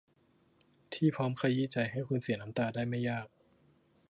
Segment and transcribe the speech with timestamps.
[0.93, 3.27] ที่พร้อมขยี้ใจให้คุณเสียน้ำตาได้ไม่ยาก